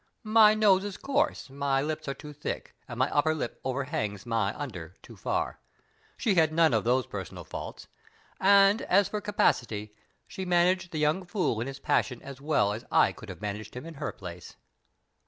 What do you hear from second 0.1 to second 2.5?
My nose is coarse, my lips are too